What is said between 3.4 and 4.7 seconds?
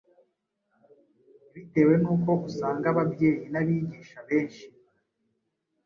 n’abigisha benshi